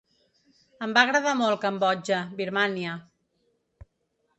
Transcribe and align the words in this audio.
Em 0.85 0.95
va 0.99 1.03
agradar 1.09 1.35
molt 1.43 1.61
Cambodja, 1.67 2.25
Birmània. 2.41 2.97